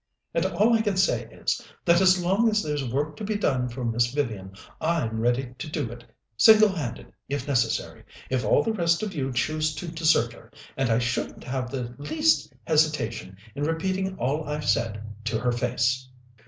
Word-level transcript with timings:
And 0.33 0.47
all 0.47 0.73
I 0.73 0.81
can 0.81 0.97
say 0.97 1.25
is, 1.25 1.61
that 1.85 2.01
as 2.01 2.19
long 2.25 2.49
as 2.49 2.63
there's 2.63 2.91
work 2.91 3.15
to 3.17 3.23
be 3.23 3.35
done 3.35 3.69
for 3.69 3.85
Miss 3.85 4.07
Vivian, 4.11 4.55
I'm 4.81 5.19
ready 5.19 5.53
to 5.59 5.69
do 5.69 5.91
it, 5.91 6.03
single 6.37 6.69
handed 6.73 7.13
if 7.29 7.47
necessary, 7.47 8.03
if 8.27 8.43
all 8.43 8.63
the 8.63 8.73
rest 8.73 9.03
of 9.03 9.13
you 9.13 9.31
choose 9.31 9.75
to 9.75 9.87
desert 9.91 10.33
her, 10.33 10.51
and 10.75 10.89
I 10.89 10.97
shouldn't 10.97 11.43
have 11.43 11.69
the 11.69 11.93
least 11.99 12.51
hesitation 12.65 13.37
in 13.53 13.61
repeating 13.63 14.17
all 14.17 14.43
I've 14.43 14.67
said 14.67 15.03
to 15.25 15.37
her 15.39 15.51
face." 15.51 16.09